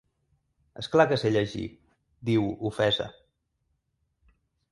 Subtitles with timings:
[0.83, 1.65] Esclar que sé llegir
[2.29, 3.09] —diu, ofesa—.